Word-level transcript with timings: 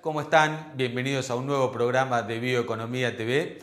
¿Cómo 0.00 0.20
están? 0.20 0.74
Bienvenidos 0.76 1.28
a 1.30 1.34
un 1.34 1.46
nuevo 1.46 1.72
programa 1.72 2.22
de 2.22 2.38
Bioeconomía 2.38 3.16
TV. 3.16 3.58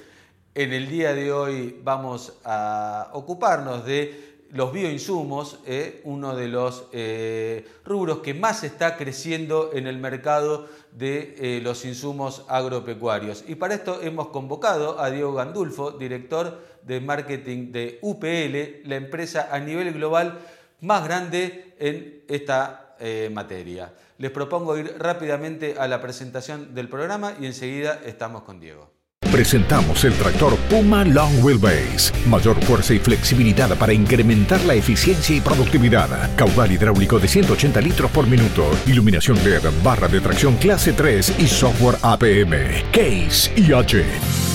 En 0.53 0.73
el 0.73 0.89
día 0.89 1.13
de 1.13 1.31
hoy 1.31 1.79
vamos 1.81 2.33
a 2.43 3.09
ocuparnos 3.13 3.85
de 3.85 4.33
los 4.51 4.73
bioinsumos, 4.73 5.59
eh, 5.65 6.01
uno 6.03 6.35
de 6.35 6.47
los 6.49 6.87
eh, 6.91 7.65
rubros 7.85 8.19
que 8.19 8.33
más 8.33 8.65
está 8.65 8.97
creciendo 8.97 9.71
en 9.73 9.87
el 9.87 9.97
mercado 9.97 10.67
de 10.91 11.35
eh, 11.37 11.61
los 11.63 11.85
insumos 11.85 12.43
agropecuarios. 12.49 13.45
Y 13.47 13.55
para 13.55 13.75
esto 13.75 14.01
hemos 14.01 14.27
convocado 14.27 14.99
a 14.99 15.09
Diego 15.09 15.33
Gandulfo, 15.33 15.91
director 15.91 16.59
de 16.83 16.99
marketing 16.99 17.71
de 17.71 17.99
UPL, 18.01 18.87
la 18.89 18.97
empresa 18.97 19.47
a 19.51 19.59
nivel 19.59 19.93
global 19.93 20.39
más 20.83 21.03
grande 21.03 21.75
en 21.79 22.23
esta 22.29 22.95
materia. 23.31 23.91
Les 24.17 24.31
propongo 24.31 24.77
ir 24.77 24.95
rápidamente 24.97 25.75
a 25.77 25.87
la 25.87 25.99
presentación 25.99 26.73
del 26.73 26.87
programa 26.87 27.33
y 27.41 27.47
enseguida 27.47 27.99
estamos 28.05 28.43
con 28.43 28.61
Diego. 28.61 28.93
Presentamos 29.31 30.03
el 30.03 30.13
tractor 30.13 30.55
Puma 30.69 31.03
Long 31.03 31.43
Wheelbase. 31.43 32.13
Mayor 32.27 32.63
fuerza 32.63 32.93
y 32.93 32.99
flexibilidad 32.99 33.75
para 33.77 33.91
incrementar 33.91 34.63
la 34.63 34.75
eficiencia 34.75 35.35
y 35.35 35.41
productividad. 35.41 36.07
Caudal 36.35 36.71
hidráulico 36.71 37.19
de 37.19 37.27
180 37.27 37.81
litros 37.81 38.11
por 38.11 38.27
minuto. 38.27 38.69
Iluminación 38.85 39.43
LED, 39.43 39.63
barra 39.83 40.07
de 40.07 40.21
tracción 40.21 40.55
clase 40.57 40.93
3 40.93 41.39
y 41.39 41.47
software 41.47 41.97
APM. 42.03 42.53
Case 42.91 43.51
IH. 43.57 44.52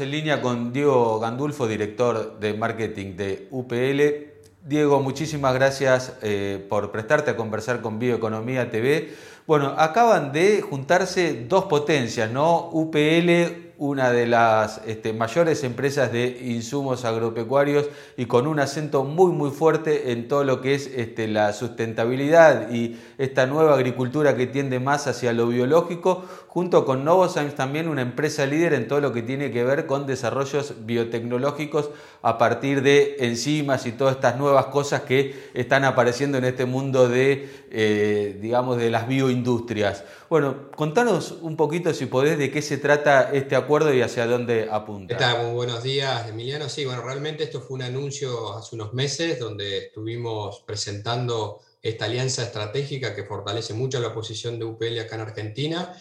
En 0.00 0.10
línea 0.10 0.40
con 0.40 0.72
Diego 0.72 1.20
Gandulfo, 1.20 1.66
director 1.66 2.38
de 2.40 2.54
marketing 2.54 3.16
de 3.16 3.48
UPL. 3.50 4.32
Diego, 4.66 5.00
muchísimas 5.00 5.54
gracias 5.54 6.14
eh, 6.22 6.64
por 6.68 6.90
prestarte 6.90 7.30
a 7.30 7.36
conversar 7.36 7.80
con 7.80 7.98
Bioeconomía 7.98 8.70
TV. 8.70 9.14
Bueno, 9.46 9.74
acaban 9.76 10.32
de 10.32 10.62
juntarse 10.62 11.44
dos 11.48 11.64
potencias, 11.64 12.30
¿no? 12.30 12.70
UPL 12.72 13.73
una 13.84 14.10
de 14.12 14.26
las 14.26 14.80
este, 14.86 15.12
mayores 15.12 15.62
empresas 15.62 16.10
de 16.10 16.40
insumos 16.42 17.04
agropecuarios 17.04 17.90
y 18.16 18.24
con 18.24 18.46
un 18.46 18.58
acento 18.58 19.04
muy 19.04 19.30
muy 19.30 19.50
fuerte 19.50 20.10
en 20.10 20.26
todo 20.26 20.42
lo 20.42 20.62
que 20.62 20.74
es 20.74 20.86
este, 20.86 21.28
la 21.28 21.52
sustentabilidad 21.52 22.70
y 22.70 22.98
esta 23.18 23.44
nueva 23.44 23.74
agricultura 23.74 24.36
que 24.36 24.46
tiende 24.46 24.80
más 24.80 25.06
hacia 25.06 25.34
lo 25.34 25.48
biológico, 25.48 26.24
junto 26.48 26.86
con 26.86 27.04
Novozymes 27.04 27.56
también 27.56 27.88
una 27.88 28.00
empresa 28.00 28.46
líder 28.46 28.72
en 28.72 28.88
todo 28.88 29.00
lo 29.00 29.12
que 29.12 29.20
tiene 29.20 29.50
que 29.50 29.64
ver 29.64 29.84
con 29.84 30.06
desarrollos 30.06 30.86
biotecnológicos 30.86 31.90
a 32.22 32.38
partir 32.38 32.80
de 32.82 33.16
enzimas 33.18 33.84
y 33.84 33.92
todas 33.92 34.16
estas 34.16 34.38
nuevas 34.38 34.66
cosas 34.66 35.02
que 35.02 35.50
están 35.52 35.84
apareciendo 35.84 36.38
en 36.38 36.44
este 36.44 36.64
mundo 36.64 37.06
de, 37.06 37.50
eh, 37.70 38.38
digamos, 38.40 38.78
de 38.78 38.88
las 38.88 39.06
bioindustrias. 39.06 40.04
Bueno, 40.30 40.70
contanos 40.74 41.36
un 41.42 41.56
poquito, 41.56 41.92
si 41.92 42.06
podés, 42.06 42.38
de 42.38 42.50
qué 42.50 42.62
se 42.62 42.78
trata 42.78 43.30
este 43.32 43.56
acuerdo 43.56 43.73
y 43.74 44.02
hacia 44.02 44.26
dónde 44.26 44.68
apunta. 44.70 45.16
¿Qué 45.16 45.38
Muy 45.42 45.52
buenos 45.52 45.82
días, 45.82 46.28
Emiliano. 46.28 46.68
Sí, 46.68 46.84
bueno, 46.84 47.02
realmente 47.02 47.42
esto 47.42 47.60
fue 47.60 47.74
un 47.74 47.82
anuncio 47.82 48.56
hace 48.56 48.76
unos 48.76 48.94
meses 48.94 49.40
donde 49.40 49.86
estuvimos 49.86 50.62
presentando 50.64 51.60
esta 51.82 52.04
alianza 52.04 52.44
estratégica 52.44 53.16
que 53.16 53.24
fortalece 53.24 53.74
mucho 53.74 53.98
la 53.98 54.14
posición 54.14 54.60
de 54.60 54.64
UPL 54.64 55.00
acá 55.00 55.16
en 55.16 55.22
Argentina. 55.22 55.92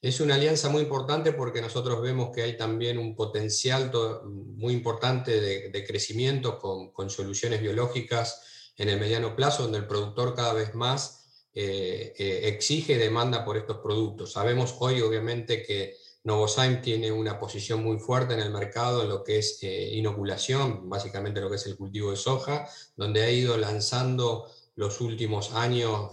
Es 0.00 0.20
una 0.20 0.36
alianza 0.36 0.70
muy 0.70 0.80
importante 0.80 1.32
porque 1.32 1.60
nosotros 1.60 2.00
vemos 2.00 2.30
que 2.34 2.44
hay 2.44 2.56
también 2.56 2.96
un 2.96 3.14
potencial 3.14 3.92
muy 4.24 4.72
importante 4.72 5.38
de, 5.70 5.84
crecimiento 5.84 6.58
con, 6.58 6.92
con, 6.92 7.10
soluciones 7.10 7.60
biológicas 7.60 8.72
en 8.78 8.88
el 8.88 8.98
mediano 8.98 9.36
plazo, 9.36 9.64
donde 9.64 9.78
el 9.78 9.86
productor 9.86 10.34
cada 10.34 10.54
vez 10.54 10.74
más 10.74 11.18
eh, 11.52 12.14
eh, 12.16 12.40
exige 12.44 12.96
demanda 12.96 13.44
por 13.44 13.58
estos 13.58 13.78
productos. 13.78 14.32
Sabemos 14.32 14.76
hoy, 14.78 15.02
obviamente, 15.02 15.62
que 15.62 16.07
Novozymes 16.28 16.82
tiene 16.82 17.10
una 17.10 17.40
posición 17.40 17.82
muy 17.82 17.98
fuerte 17.98 18.34
en 18.34 18.40
el 18.40 18.50
mercado 18.50 19.02
en 19.02 19.08
lo 19.08 19.24
que 19.24 19.38
es 19.38 19.58
eh, 19.62 19.90
inoculación, 19.94 20.88
básicamente 20.88 21.40
lo 21.40 21.48
que 21.48 21.56
es 21.56 21.66
el 21.66 21.76
cultivo 21.76 22.10
de 22.10 22.16
soja, 22.16 22.68
donde 22.96 23.22
ha 23.22 23.30
ido 23.30 23.56
lanzando 23.56 24.46
los 24.76 25.00
últimos 25.00 25.54
años 25.54 26.10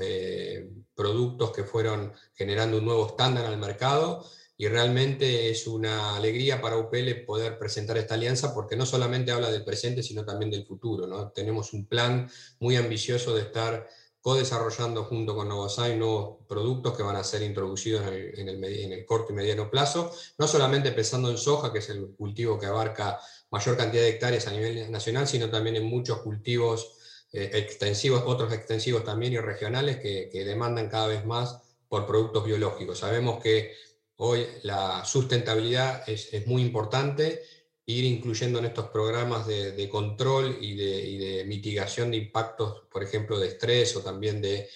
productos 0.96 1.52
que 1.52 1.66
fueron 1.66 2.14
generando 2.34 2.78
un 2.78 2.86
nuevo 2.86 3.08
estándar 3.08 3.46
al 3.46 3.58
mercado 3.58 4.26
y 4.58 4.68
realmente 4.68 5.50
es 5.52 5.68
una 5.68 6.16
alegría 6.16 6.62
para 6.62 6.78
UPL 6.78 7.26
poder 7.26 7.60
presentar 7.60 7.98
esta 7.98 8.16
alianza 8.16 8.54
porque 8.54 8.78
no 8.78 8.86
solamente 8.86 9.32
habla 9.32 9.52
del 9.52 9.66
presente, 9.66 10.02
sino 10.02 10.24
también 10.24 10.50
del 10.50 10.66
futuro. 10.66 11.32
Tenemos 11.36 11.74
un 11.74 11.86
plan 11.86 12.30
muy 12.60 12.78
ambicioso 12.78 13.36
de 13.36 13.42
estar 13.42 13.88
co-desarrollando 14.26 15.04
junto 15.04 15.36
con 15.36 15.48
Novozymes 15.48 16.00
nuevos 16.00 16.38
productos 16.48 16.98
que 16.98 17.04
van 17.04 17.16
a 17.16 17.24
ser 17.24 17.44
introducidos 17.44 18.08
en 18.08 18.50
el, 18.50 19.06
corto 19.06 19.32
y 19.32 19.36
mediano 19.36 19.70
plazo, 19.70 20.12
no 20.40 20.48
solamente 20.48 20.92
pensando 20.94 21.30
en 21.30 21.38
soja, 21.38 21.72
que 21.72 21.78
es 21.78 21.90
el 21.90 22.08
cultivo 22.18 22.58
que 22.58 22.66
abarca 22.66 23.20
mayor 23.52 23.78
cantidad 23.78 24.02
de 24.02 24.10
hectáreas 24.10 24.48
a 24.48 24.52
nivel 24.52 24.92
nacional, 24.92 25.28
sino 25.28 25.52
también 25.52 25.76
en 25.76 25.86
muchos 25.86 26.22
cultivos 26.22 27.28
eh, 27.34 27.52
extensivos, 27.54 28.24
otros 28.26 28.52
extensivos 28.52 29.04
también 29.04 29.34
y 29.34 29.38
regionales 29.38 29.98
que, 29.98 30.44
demandan 30.44 30.90
cada 30.90 31.06
vez 31.06 31.24
más 31.24 31.62
por 31.88 32.08
productos 32.08 32.46
biológicos. 32.46 32.98
Sabemos 32.98 33.40
que 33.44 33.76
hoy 34.16 34.48
la 34.64 35.06
sustentabilidad 35.06 36.02
es 36.10 36.48
muy 36.48 36.64
importante 36.64 37.44
ir 37.88 38.06
incluyendo 38.06 38.60
en 38.60 38.66
estos 38.66 38.88
programas 38.88 39.46
de, 39.48 39.90
control 39.90 40.58
y 40.60 40.76
de, 40.76 41.44
mitigación 41.46 42.12
de 42.12 42.18
impactos, 42.18 42.84
por 42.92 43.04
ejemplo, 43.04 43.40
de 43.40 43.50
estrés 43.50 43.96
o 43.96 44.02
también 44.02 44.42
de 44.42 44.68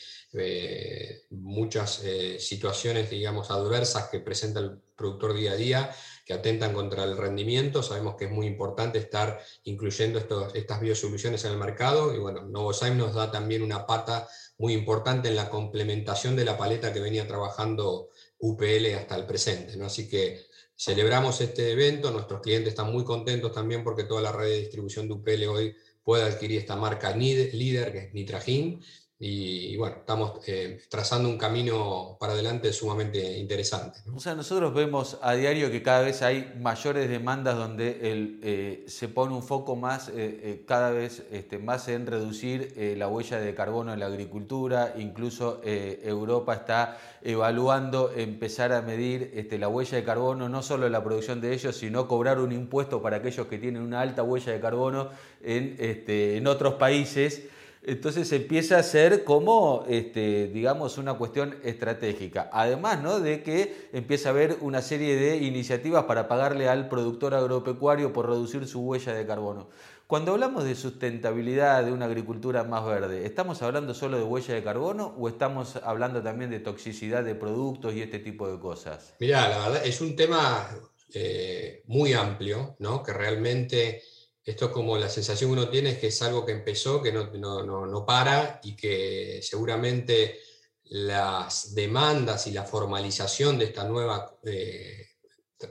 muchas 1.32 2.04
eh, 2.04 2.40
situaciones, 2.40 3.10
digamos, 3.10 3.50
adversas 3.50 4.10
que 4.10 4.20
presenta 4.20 4.60
el 4.60 4.78
productor 4.96 5.34
día 5.34 5.54
a 5.54 5.56
día, 5.56 5.96
que 6.24 6.34
atentan 6.34 6.74
contra 6.74 7.04
el 7.04 7.18
rendimiento. 7.18 7.82
Sabemos 7.82 8.16
que 8.16 8.26
es 8.26 8.32
muy 8.32 8.46
importante 8.46 9.00
estar 9.00 9.40
incluyendo 9.64 10.20
estas 10.54 10.80
biosoluciones 10.80 11.44
en 11.46 11.54
el 11.54 11.58
mercado 11.58 12.14
y 12.14 12.20
bueno, 12.20 12.44
Novozymes 12.44 12.98
nos 12.98 13.16
da 13.16 13.32
también 13.32 13.64
una 13.64 13.88
pata 13.88 14.28
muy 14.60 14.74
importante 14.74 15.30
en 15.30 15.36
la 15.36 15.50
complementación 15.50 16.36
de 16.36 16.46
la 16.46 16.58
paleta 16.58 16.94
que 16.94 17.00
venía 17.00 17.28
trabajando 17.28 18.10
UPL 18.40 18.96
hasta 18.96 19.16
el 19.16 19.26
presente. 19.26 19.78
¿no? 19.78 19.86
Así 19.86 20.08
que 20.08 20.50
Celebramos 20.82 21.42
este 21.42 21.74
evento, 21.74 22.10
nuestros 22.10 22.40
clientes 22.40 22.70
están 22.70 22.90
muy 22.90 23.04
contentos 23.04 23.52
también 23.52 23.84
porque 23.84 24.06
toda 24.06 24.22
la 24.22 24.32
red 24.32 24.48
de 24.48 24.60
distribución 24.60 25.10
de 25.10 25.14
UPL 25.16 25.44
hoy 25.50 25.76
puede 26.02 26.24
adquirir 26.24 26.60
esta 26.60 26.78
marca 26.78 27.14
líder, 27.14 27.92
que 27.92 27.98
es 27.98 28.14
Nitragin, 28.14 28.82
y, 29.22 29.76
bueno, 29.76 29.98
estamos 29.98 30.40
eh, 30.48 30.80
trazando 30.88 31.28
un 31.28 31.38
camino 31.38 32.16
para 32.18 32.32
adelante 32.32 32.72
sumamente 32.72 33.38
interesante. 33.38 34.00
O 34.16 34.20
sea, 34.22 34.34
nosotros 34.34 34.74
vemos 34.74 35.18
a 35.22 35.34
diario 35.34 35.70
que 35.70 35.84
cada 35.84 36.00
vez 36.00 36.22
hay 36.22 36.54
mayores 36.58 37.10
demandas 37.10 37.58
donde 37.58 38.00
eh, 38.02 38.86
se 38.88 39.10
pone 39.10 39.36
un 39.36 39.44
foco 39.44 39.76
más, 39.76 40.10
eh, 40.16 40.64
cada 40.66 40.92
vez 40.92 41.26
este, 41.32 41.60
más 41.60 41.90
en 41.90 42.08
reducir 42.08 42.74
la 42.98 43.10
huella 43.10 43.42
de 43.42 43.54
carbono 43.54 43.92
en 43.92 44.00
la 44.00 44.06
agricultura, 44.06 44.94
incluso 44.98 45.62
Europa 45.66 46.54
está 46.54 46.98
evaluando 47.22 48.14
empezar 48.16 48.72
a 48.72 48.82
medir 48.82 49.32
este, 49.34 49.58
la 49.58 49.68
huella 49.68 49.98
de 49.98 50.04
carbono, 50.06 50.48
no 50.48 50.64
solo 50.64 50.86
en 50.86 50.94
la 50.94 51.04
producción 51.04 51.42
de 51.42 51.54
ellos, 51.54 51.76
sino 51.76 52.08
cobrar 52.08 52.40
un 52.40 52.54
impuesto 52.54 53.02
para 53.02 53.18
aquellos 53.18 53.48
que 53.48 53.58
tienen 53.58 53.82
una 53.82 54.00
alta 54.00 54.24
huella 54.24 54.54
de 54.54 54.62
carbono 54.62 55.10
en, 55.44 55.76
este, 55.78 56.38
en 56.38 56.48
otros 56.48 56.76
países. 56.76 57.44
Entonces 57.82 58.32
empieza 58.34 58.78
a 58.78 58.84
ser 58.84 59.24
como, 59.24 59.86
este, 59.88 60.48
digamos, 60.48 60.98
una 60.98 61.14
cuestión 61.14 61.56
estratégica. 61.64 62.50
Además 62.52 63.02
¿no? 63.02 63.20
de 63.20 63.42
que 63.42 63.90
empieza 63.94 64.30
a 64.30 64.32
haber 64.34 64.58
una 64.62 64.82
serie 64.82 65.16
de 65.16 65.38
iniciativas 65.38 66.04
para 66.04 66.28
pagarle 66.28 66.68
al 66.68 66.90
productor 66.90 67.34
agropecuario 67.34 68.12
por 68.12 68.28
reducir 68.28 68.68
su 68.68 68.82
huella 68.82 69.14
de 69.14 69.26
carbono. 69.26 69.70
Cuando 70.08 70.34
hablamos 70.34 70.64
de 70.64 70.74
sustentabilidad, 70.74 71.86
de 71.86 71.92
una 71.92 72.06
agricultura 72.06 72.64
más 72.64 72.84
verde, 72.84 73.28
¿estamos 73.28 73.62
hablando 73.62 73.94
solo 73.94 74.18
de 74.18 74.24
huella 74.24 74.56
de 74.56 74.64
carbono 74.64 75.14
o 75.18 75.30
estamos 75.30 75.76
hablando 75.78 76.24
también 76.24 76.50
de 76.50 76.60
toxicidad 76.60 77.24
de 77.24 77.36
productos 77.36 77.94
y 77.94 78.02
este 78.02 78.18
tipo 78.18 78.52
de 78.52 78.60
cosas? 78.60 79.14
Mira, 79.20 79.48
la 79.48 79.60
verdad 79.60 79.86
es 79.86 80.02
un 80.02 80.16
tema 80.16 80.68
eh, 81.14 81.84
muy 81.86 82.14
amplio, 82.14 82.76
¿no? 82.80 83.04
que 83.04 83.14
realmente 83.14 84.02
esto 84.50 84.66
es 84.66 84.72
como 84.72 84.98
la 84.98 85.10
sensación 85.10 85.52
que 85.52 85.60
uno 85.60 85.70
tiene 85.70 85.92
es 85.92 86.00
que 86.00 86.08
es 86.08 86.22
algo 86.24 86.44
que 86.44 86.54
empezó, 86.54 87.04
que 87.04 87.12
no, 87.12 87.30
no, 87.32 87.86
no, 87.86 88.06
para 88.06 88.60
y 88.64 88.76
que 88.76 89.42
seguramente 89.44 90.40
las 90.86 91.76
demandas 91.76 92.48
y 92.48 92.52
la 92.52 92.64
formalización 92.64 93.60
de 93.60 93.66
esta 93.66 93.84
nueva, 93.84 94.40
eh, 94.44 95.06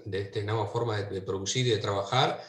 de 0.04 0.20
esta 0.20 0.40
nueva 0.42 0.68
forma 0.68 1.02
de, 1.02 1.22
producir 1.22 1.66
y 1.66 1.70
de 1.70 1.78
trabajar 1.78 2.40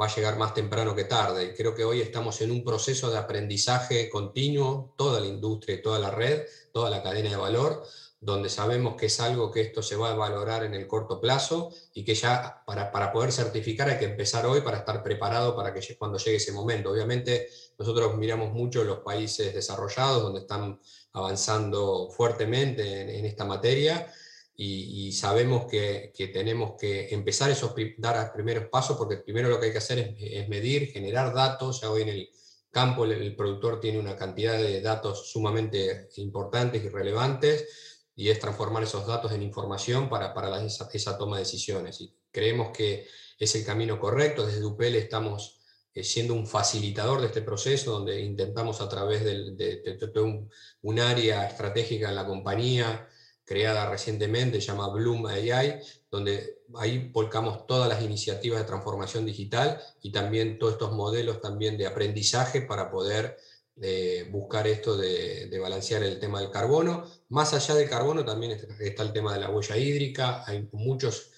va 0.00 0.06
a 0.06 0.14
llegar 0.14 0.38
más 0.38 0.54
temprano 0.54 0.94
que 0.94 1.04
tarde. 1.04 1.54
Creo 1.54 1.74
que 1.74 1.84
hoy 1.84 2.00
estamos 2.00 2.40
en 2.40 2.50
un 2.50 2.64
proceso 2.64 3.10
de 3.10 3.18
aprendizaje 3.18 4.08
continuo, 4.08 4.94
toda 4.96 5.20
la 5.20 5.26
industria, 5.26 5.82
toda 5.82 5.98
la 5.98 6.10
red, 6.10 6.44
toda 6.72 6.88
la 6.88 7.02
cadena 7.02 7.28
de 7.28 7.36
valor, 7.36 7.84
donde 8.24 8.48
sabemos 8.48 8.96
que 8.96 9.06
es 9.06 9.20
algo 9.20 9.50
que 9.50 9.60
esto 9.60 9.82
se 9.82 9.96
va 9.96 10.10
a 10.10 10.14
valorar 10.14 10.64
en 10.64 10.72
el 10.72 10.86
corto 10.86 11.20
plazo 11.20 11.70
y 11.92 12.04
que 12.04 12.14
ya 12.14 12.62
para, 12.66 12.90
para 12.90 13.12
poder 13.12 13.30
certificar 13.32 13.90
hay 13.90 13.98
que 13.98 14.06
empezar 14.06 14.46
hoy 14.46 14.62
para 14.62 14.78
estar 14.78 15.02
preparado 15.02 15.54
para 15.54 15.74
que 15.74 15.96
cuando 15.96 16.16
llegue 16.16 16.38
ese 16.38 16.52
momento. 16.52 16.90
Obviamente 16.90 17.48
nosotros 17.78 18.16
miramos 18.16 18.50
mucho 18.52 18.82
los 18.82 19.00
países 19.00 19.52
desarrollados 19.52 20.22
donde 20.22 20.40
están 20.40 20.80
avanzando 21.12 22.08
fuertemente 22.10 23.18
en, 23.18 23.26
esta 23.26 23.44
materia 23.44 24.10
y, 24.56 25.12
sabemos 25.12 25.66
que, 25.66 26.12
que, 26.16 26.28
tenemos 26.28 26.74
que 26.78 27.12
empezar 27.12 27.50
esos 27.50 27.74
dar 27.98 28.32
primeros 28.32 28.68
pasos 28.68 28.96
porque 28.96 29.18
primero 29.18 29.48
lo 29.48 29.60
que 29.60 29.66
hay 29.66 29.72
que 29.72 29.78
hacer 29.78 29.98
es, 29.98 30.14
es 30.18 30.48
medir, 30.48 30.90
generar 30.92 31.34
datos. 31.34 31.82
Ya 31.82 31.90
hoy 31.90 32.02
en 32.02 32.08
el 32.08 32.30
campo 32.74 33.04
el, 33.04 33.36
productor 33.36 33.80
tiene 33.80 33.98
una 34.00 34.16
cantidad 34.16 34.58
de 34.58 34.80
datos 34.80 35.30
sumamente 35.30 36.08
importantes 36.16 36.84
y 36.84 36.88
relevantes 36.88 37.93
y 38.16 38.28
es 38.28 38.38
transformar 38.38 38.82
esos 38.82 39.06
datos 39.06 39.32
en 39.32 39.42
información 39.42 40.08
para, 40.08 40.32
para 40.34 40.62
esa, 40.64 41.18
toma 41.18 41.36
de 41.36 41.42
decisiones. 41.42 42.00
Y 42.00 42.14
creemos 42.30 42.70
que 42.70 43.06
es 43.38 43.54
el 43.54 43.64
camino 43.64 43.98
correcto. 43.98 44.46
Desde 44.46 44.64
UPL 44.64 44.96
estamos 44.96 45.60
eh, 45.92 46.04
siendo 46.04 46.34
un 46.34 46.46
facilitador 46.46 47.20
de 47.20 47.26
este 47.26 47.42
proceso, 47.42 47.92
donde 47.92 48.20
intentamos 48.20 48.80
a 48.80 48.88
través 48.88 49.24
de, 49.24 50.20
un, 50.22 50.50
un, 50.82 51.00
área 51.00 51.46
estratégica 51.46 52.08
en 52.08 52.14
la 52.14 52.26
compañía, 52.26 53.08
creada 53.44 53.90
recientemente, 53.90 54.60
se 54.60 54.68
llama 54.68 54.88
Bloom 54.88 55.26
AI, 55.26 55.80
donde 56.10 56.62
ahí 56.76 57.10
volcamos 57.12 57.66
todas 57.66 57.88
las 57.88 58.02
iniciativas 58.02 58.60
de 58.60 58.66
transformación 58.66 59.26
digital 59.26 59.80
y 60.02 60.12
también 60.12 60.58
todos 60.58 60.74
estos 60.74 60.92
modelos 60.92 61.40
también 61.40 61.76
de 61.76 61.86
aprendizaje 61.86 62.62
para 62.62 62.90
poder 62.90 63.36
de 63.76 64.28
buscar 64.30 64.66
esto 64.66 64.96
de, 64.96 65.58
balancear 65.60 66.02
el 66.02 66.20
tema 66.20 66.40
del 66.40 66.50
carbono. 66.50 67.04
Más 67.28 67.54
allá 67.54 67.74
del 67.74 67.88
carbono 67.88 68.24
también 68.24 68.52
está 68.80 69.02
el 69.02 69.12
tema 69.12 69.34
de 69.34 69.40
la 69.40 69.50
huella 69.50 69.76
hídrica, 69.76 70.44
hay 70.46 70.68
muchos, 70.72 71.30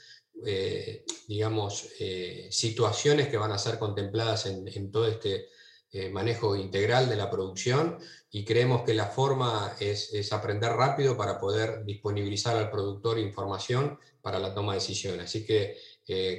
eh, 0.44 1.04
digamos, 1.28 1.88
eh, 1.98 2.48
situaciones 2.50 3.28
que 3.28 3.38
van 3.38 3.52
a 3.52 3.58
ser 3.58 3.78
contempladas 3.78 4.46
en, 4.46 4.90
todo 4.90 5.06
este 5.06 5.48
eh, 5.92 6.10
manejo 6.10 6.56
integral 6.56 7.08
de 7.08 7.16
la 7.16 7.30
producción 7.30 7.98
y 8.30 8.44
creemos 8.44 8.82
que 8.82 8.92
la 8.92 9.06
forma 9.06 9.74
es, 9.80 10.32
aprender 10.32 10.72
rápido 10.72 11.16
para 11.16 11.40
poder 11.40 11.84
disponibilizar 11.84 12.56
al 12.56 12.70
productor 12.70 13.18
información 13.18 13.98
para 14.20 14.38
la 14.38 14.52
toma 14.52 14.72
de 14.72 14.80
decisiones. 14.80 15.26
Así 15.26 15.46
que 15.46 15.78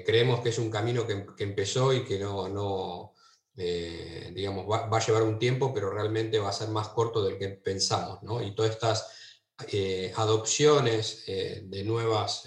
creemos 0.05 0.41
que 0.41 0.49
es 0.49 0.59
un 0.59 0.69
camino 0.69 1.07
que, 1.07 1.25
que 1.35 1.43
empezó 1.43 1.93
y 1.93 2.03
que 2.03 2.19
no, 2.19 2.47
no 2.49 3.13
eh, 3.59 4.31
digamos, 4.35 4.67
va, 4.69 4.87
a 4.87 5.05
llevar 5.05 5.23
un 5.23 5.39
tiempo, 5.39 5.73
pero 5.73 5.89
realmente 5.89 6.37
va 6.37 6.49
a 6.49 6.53
ser 6.53 6.69
más 6.69 6.89
corto 6.89 7.23
del 7.23 7.39
que 7.39 7.49
pensamos, 7.49 8.21
¿no? 8.21 8.41
Y 8.41 8.53
todas 8.53 8.71
estas 8.71 9.07
eh, 9.71 10.13
adopciones 10.15 11.23
eh, 11.25 11.63
de 11.65 11.83
nuevas 11.83 12.43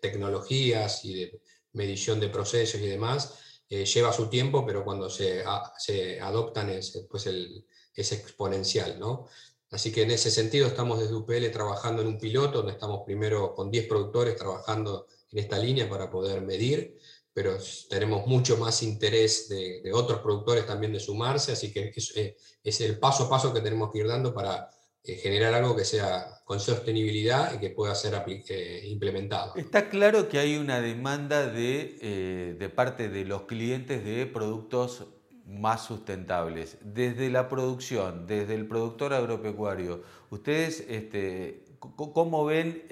tecnologías 0.00 1.04
y 1.04 1.14
de 1.14 1.40
medición 1.72 2.20
de 2.20 2.28
procesos 2.28 2.80
y 2.80 2.86
demás, 2.86 3.34
lleva 3.68 4.12
su 4.12 4.28
tiempo, 4.28 4.64
pero 4.64 4.84
cuando 4.84 5.10
se, 5.10 5.42
se 5.78 6.20
adoptan 6.20 6.70
es, 6.70 7.04
pues 7.10 7.26
el, 7.26 7.66
es 7.92 8.12
exponencial, 8.12 9.00
¿no? 9.00 9.26
Así 9.70 9.90
que 9.90 10.02
en 10.02 10.12
ese 10.12 10.30
sentido 10.30 10.68
estamos 10.68 11.00
desde 11.00 11.16
UPL 11.16 11.50
trabajando 11.50 12.02
en 12.02 12.08
un 12.08 12.18
piloto, 12.18 12.58
donde 12.58 12.74
estamos 12.74 13.02
primero 13.04 13.52
con 13.56 13.72
10 13.72 13.88
productores 13.88 14.36
trabajando 14.36 15.08
en 15.32 15.40
esta 15.40 15.58
línea 15.58 15.90
para 15.90 16.08
poder 16.08 16.42
medir 16.42 16.96
pero 17.34 17.58
tenemos 17.90 18.26
mucho 18.28 18.56
más 18.56 18.82
interés 18.84 19.48
de, 19.48 19.92
otros 19.92 20.20
productores 20.20 20.66
también 20.66 20.92
de 20.92 21.00
sumarse, 21.00 21.52
así 21.52 21.72
que 21.72 21.92
es, 21.94 22.16
eh, 22.16 22.36
es, 22.62 22.80
el 22.80 22.98
paso 22.98 23.24
a 23.24 23.28
paso 23.28 23.52
que 23.52 23.60
tenemos 23.60 23.90
que 23.92 23.98
ir 23.98 24.06
dando 24.06 24.32
para 24.32 24.70
eh, 25.02 25.16
generar 25.16 25.52
algo 25.52 25.74
que 25.74 25.84
sea 25.84 26.42
con 26.44 26.60
sostenibilidad 26.60 27.52
y 27.52 27.58
que 27.58 27.70
pueda 27.70 27.92
ser 27.96 28.14
eh, 28.28 28.82
implementado. 28.86 29.56
Está 29.56 29.90
claro 29.90 30.28
que 30.28 30.38
hay 30.38 30.56
una 30.56 30.80
demanda 30.80 31.46
de, 31.46 32.54
de 32.56 32.68
parte 32.68 33.08
de 33.08 33.24
los 33.24 33.42
clientes 33.42 34.04
de 34.04 34.26
productos 34.26 35.08
más 35.44 35.84
sustentables. 35.84 36.78
Desde 36.82 37.30
la 37.30 37.48
producción, 37.48 38.28
desde 38.28 38.54
el 38.54 38.68
productor 38.68 39.12
agropecuario, 39.12 40.04
¿ustedes 40.30 40.84
este, 40.88 41.64
cómo 41.96 42.44
ven 42.44 42.84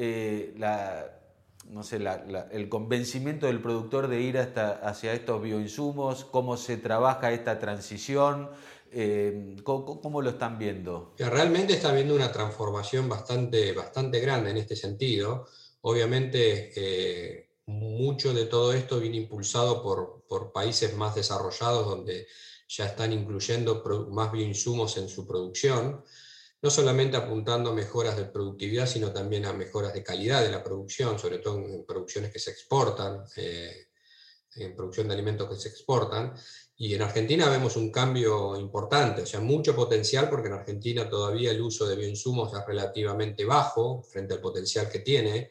la 0.58 1.21
no 1.72 1.82
sé, 1.82 1.98
el 2.50 2.68
convencimiento 2.68 3.46
del 3.46 3.62
productor 3.62 4.08
de 4.08 4.20
ir 4.20 4.36
hasta, 4.36 4.72
hacia 4.72 5.14
estos 5.14 5.42
bioinsumos, 5.42 6.24
cómo 6.26 6.58
se 6.58 6.76
trabaja 6.76 7.32
esta 7.32 7.58
transición, 7.58 8.50
eh, 8.90 9.56
¿cómo, 9.64 10.20
lo 10.20 10.30
están 10.30 10.58
viendo? 10.58 11.14
Realmente 11.18 11.72
está 11.72 11.88
habiendo 11.88 12.14
una 12.14 12.30
transformación 12.30 13.08
bastante, 13.08 13.72
bastante 13.72 14.20
grande 14.20 14.50
en 14.50 14.58
este 14.58 14.76
sentido. 14.76 15.46
Obviamente, 15.80 16.72
eh, 16.76 17.48
mucho 17.66 18.34
de 18.34 18.44
todo 18.44 18.74
esto 18.74 19.00
viene 19.00 19.16
impulsado 19.16 19.82
por, 19.82 20.24
por 20.28 20.52
países 20.52 20.94
más 20.94 21.14
desarrollados, 21.14 21.86
donde 21.86 22.26
ya 22.68 22.84
están 22.84 23.14
incluyendo 23.14 23.82
más 24.10 24.30
bioinsumos 24.30 24.98
en 24.98 25.08
su 25.08 25.26
producción 25.26 26.04
no 26.62 26.70
solamente 26.70 27.16
apuntando 27.16 27.70
a 27.70 27.74
mejoras 27.74 28.16
de 28.16 28.26
productividad, 28.26 28.86
sino 28.86 29.12
también 29.12 29.44
a 29.44 29.52
mejoras 29.52 29.92
de 29.92 30.04
calidad 30.04 30.42
de 30.42 30.50
la 30.50 30.62
producción, 30.62 31.18
sobre 31.18 31.38
todo 31.38 31.58
en 31.58 31.84
producciones 31.84 32.32
que 32.32 32.38
se 32.38 32.52
exportan, 32.52 33.24
eh, 33.36 33.88
en 34.54 34.76
producción 34.76 35.08
de 35.08 35.14
alimentos 35.14 35.48
que 35.48 35.56
se 35.56 35.68
exportan. 35.68 36.34
Y 36.76 36.94
en 36.94 37.02
Argentina 37.02 37.48
vemos 37.50 37.76
un 37.76 37.90
cambio 37.90 38.56
importante, 38.56 39.22
o 39.22 39.26
sea, 39.26 39.40
mucho 39.40 39.74
potencial, 39.74 40.30
porque 40.30 40.48
en 40.48 40.54
Argentina 40.54 41.08
todavía 41.08 41.50
el 41.50 41.60
uso 41.60 41.86
de 41.86 41.96
bioinsumos 41.96 42.54
es 42.54 42.64
relativamente 42.64 43.44
bajo 43.44 44.02
frente 44.04 44.34
al 44.34 44.40
potencial 44.40 44.88
que 44.88 45.00
tiene, 45.00 45.50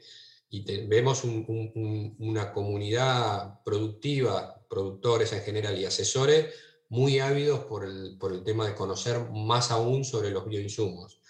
y 0.49 0.85
vemos 0.85 1.23
una 1.23 2.51
comunidad 2.51 3.61
productiva, 3.63 4.61
productores 4.69 5.31
en 5.31 5.41
general 5.43 5.77
y 5.79 5.85
asesores, 5.85 6.53
muy 6.91 7.19
ávidos 7.19 7.61
por 7.61 7.85
el, 7.85 8.17
por 8.19 8.33
el 8.33 8.43
tema 8.43 8.67
de 8.67 8.75
conocer 8.75 9.29
más 9.31 9.71
aún 9.71 10.03
sobre 10.03 10.29
los 10.29 10.45
bioinsumos. 10.45 11.21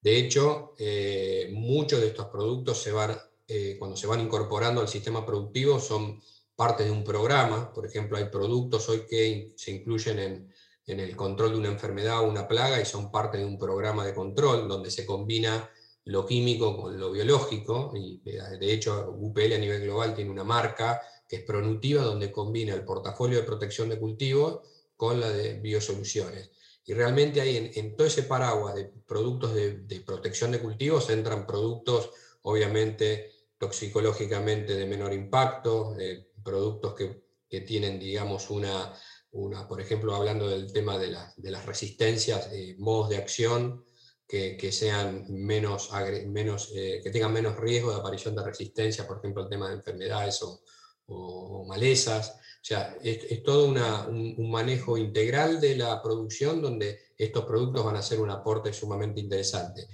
De 0.00 0.16
hecho, 0.16 0.74
eh, 0.78 1.50
muchos 1.52 2.00
de 2.00 2.06
estos 2.06 2.28
productos 2.28 2.82
se 2.82 2.92
van, 2.92 3.14
eh, 3.46 3.76
cuando 3.78 3.94
se 3.94 4.06
van 4.06 4.20
incorporando 4.20 4.80
al 4.80 4.88
sistema 4.88 5.26
productivo 5.26 5.78
son 5.80 6.22
parte 6.54 6.84
de 6.84 6.90
un 6.90 7.04
programa. 7.04 7.74
Por 7.74 7.84
ejemplo, 7.84 8.16
hay 8.16 8.30
productos 8.30 8.88
hoy 8.88 9.04
que 9.06 9.52
se 9.58 9.72
incluyen 9.72 10.18
en, 10.18 10.54
en 10.86 11.00
el 11.00 11.14
control 11.14 11.52
de 11.52 11.58
una 11.58 11.68
enfermedad 11.68 12.22
o 12.22 12.30
una 12.30 12.48
plaga 12.48 12.80
y 12.80 12.86
son 12.86 13.10
parte 13.10 13.36
de 13.36 13.44
un 13.44 13.58
programa 13.58 14.06
de 14.06 14.14
control 14.14 14.66
donde 14.66 14.90
se 14.90 15.04
combina 15.04 15.70
lo 16.04 16.24
químico 16.24 16.74
con 16.74 16.98
lo 16.98 17.12
biológico. 17.12 17.92
Y 17.94 18.22
de 18.24 18.72
hecho, 18.72 19.14
UPL 19.14 19.52
a 19.52 19.58
nivel 19.58 19.82
global 19.82 20.14
tiene 20.14 20.30
una 20.30 20.44
marca 20.44 21.02
que 21.28 21.36
es 21.36 21.42
Pronutiva, 21.42 22.02
donde 22.02 22.32
combina 22.32 22.72
el 22.72 22.84
portafolio 22.84 23.36
de 23.36 23.44
protección 23.44 23.90
de 23.90 23.98
cultivos 23.98 24.60
con 24.96 25.20
la 25.20 25.30
de 25.30 25.60
biosoluciones. 25.60 26.50
Y 26.84 26.94
realmente 26.94 27.40
ahí 27.40 27.72
en, 27.74 27.96
todo 27.96 28.06
ese 28.06 28.22
paraguas 28.22 28.74
de 28.74 28.92
productos 29.06 29.54
de, 29.54 30.02
protección 30.06 30.52
de 30.52 30.60
cultivos 30.60 31.10
entran 31.10 31.46
productos 31.46 32.10
obviamente 32.42 33.32
toxicológicamente 33.58 34.74
de 34.74 34.86
menor 34.86 35.12
impacto, 35.12 35.96
productos 36.44 36.94
que, 36.94 37.24
que, 37.48 37.62
tienen, 37.62 37.98
digamos, 37.98 38.50
una, 38.50 38.92
una, 39.32 39.66
por 39.66 39.80
ejemplo, 39.80 40.14
hablando 40.14 40.48
del 40.48 40.72
tema 40.72 40.98
de, 40.98 41.16
de 41.36 41.50
las 41.50 41.66
resistencias, 41.66 42.50
eh, 42.52 42.76
modos 42.78 43.10
de 43.10 43.16
acción 43.16 43.84
que, 44.26 44.56
que 44.56 44.72
sean 44.72 45.24
menos, 45.28 45.90
menos 46.26 46.72
eh, 46.74 47.00
que 47.02 47.10
tengan 47.10 47.32
menos 47.32 47.56
riesgo 47.56 47.90
de 47.90 47.98
aparición 47.98 48.34
de 48.34 48.44
resistencia, 48.44 49.06
por 49.06 49.18
ejemplo, 49.18 49.42
el 49.42 49.48
tema 49.48 49.68
de 49.68 49.76
enfermedades 49.76 50.42
o, 50.42 50.62
o 51.06 51.64
malezas. 51.66 52.38
O 52.66 52.68
sea, 52.68 52.98
es, 53.00 53.44
todo 53.44 53.66
un, 53.68 54.50
manejo 54.50 54.98
integral 54.98 55.60
de 55.60 55.76
la 55.76 56.02
producción 56.02 56.60
donde 56.60 56.98
estos 57.16 57.44
productos 57.44 57.84
van 57.84 57.94
a 57.94 58.02
ser 58.02 58.18
un 58.18 58.28
aporte 58.28 58.72
sumamente 58.72 59.20
interesante. 59.20 59.86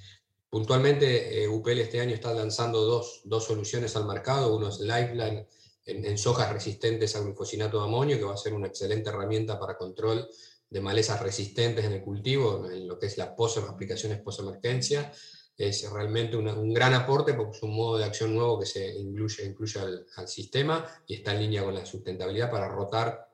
Puntualmente, 0.48 1.42
eh, 1.42 1.48
UPL 1.48 1.80
este 1.80 2.00
año 2.00 2.14
está 2.14 2.32
lanzando 2.32 2.80
dos, 2.80 3.20
dos, 3.24 3.44
soluciones 3.44 3.94
al 3.94 4.06
mercado. 4.06 4.56
Uno 4.56 4.70
es 4.70 4.80
Lifeline 4.80 5.46
en, 5.84 6.16
sojas 6.16 6.50
resistentes 6.50 7.14
a 7.14 7.20
glufosinato 7.20 7.78
de 7.78 7.84
amonio, 7.84 8.16
que 8.16 8.24
va 8.24 8.32
a 8.32 8.38
ser 8.38 8.54
una 8.54 8.68
excelente 8.68 9.10
herramienta 9.10 9.60
para 9.60 9.76
control 9.76 10.26
de 10.70 10.80
malezas 10.80 11.20
resistentes 11.20 11.84
en 11.84 11.92
el 11.92 12.00
cultivo, 12.00 12.70
en 12.70 12.88
lo 12.88 12.98
que 12.98 13.04
es 13.04 13.18
la 13.18 13.36
post 13.36 13.58
aplicaciones 13.58 14.22
post-emergencia 14.22 15.12
es 15.56 15.90
realmente 15.90 16.36
un 16.36 16.74
gran 16.74 16.94
aporte 16.94 17.34
porque 17.34 17.56
es 17.56 17.62
un 17.62 17.76
modo 17.76 17.98
de 17.98 18.04
acción 18.04 18.34
nuevo 18.34 18.58
que 18.58 18.66
se 18.66 18.98
incluye, 18.98 19.44
incluye 19.44 19.80
al, 19.80 20.28
sistema 20.28 20.86
y 21.06 21.14
está 21.14 21.34
en 21.34 21.40
línea 21.40 21.64
con 21.64 21.74
la 21.74 21.84
sustentabilidad 21.84 22.50
para 22.50 22.68
rotar 22.68 23.28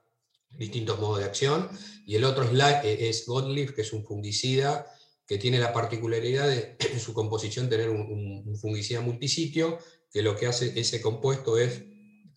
distintos 0.50 0.98
modos 0.98 1.20
de 1.20 1.24
acción. 1.24 1.68
Y 2.06 2.16
el 2.16 2.24
otro 2.24 2.44
es, 2.44 2.50
eh, 2.84 3.08
es 3.08 3.26
Godleaf, 3.26 3.72
que 3.72 3.82
es 3.82 3.92
un 3.92 4.04
fungicida 4.04 4.86
que 5.26 5.38
tiene 5.38 5.58
la 5.58 5.72
particularidad 5.72 6.48
de 6.48 6.76
en 6.92 6.98
su 6.98 7.12
composición 7.12 7.68
tener 7.68 7.90
un, 7.90 8.56
fungicida 8.56 9.00
multisitio, 9.00 9.78
que 10.10 10.22
lo 10.22 10.34
que 10.36 10.46
hace 10.46 10.78
ese 10.80 11.00
compuesto 11.00 11.58
es 11.58 11.82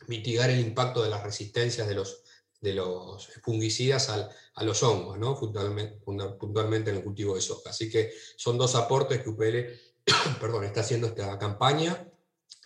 mitigar 0.07 0.49
el 0.49 0.59
impacto 0.59 1.01
de 1.01 1.09
las 1.09 1.23
resistencias 1.23 1.87
de 1.87 1.95
los, 1.95 2.20
de 2.61 2.73
los 2.73 3.27
fungicidas 3.43 4.09
a 4.09 4.63
los 4.63 4.83
hongos, 4.83 5.17
¿no? 5.17 5.37
puntualmente, 5.37 6.91
en 6.91 6.97
el 6.97 7.03
cultivo 7.03 7.35
de 7.35 7.41
soja. 7.41 7.71
Así 7.71 7.89
que 7.89 8.11
son 8.37 8.57
dos 8.57 8.75
aportes 8.75 9.21
que 9.21 9.29
UPL 9.29 9.91
perdón, 10.39 10.63
está 10.63 10.81
haciendo 10.81 11.07
esta 11.07 11.37
campaña 11.37 12.07